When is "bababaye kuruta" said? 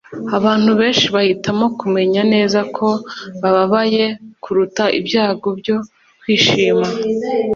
3.41-4.83